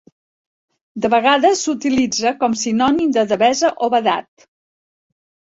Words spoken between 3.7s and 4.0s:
o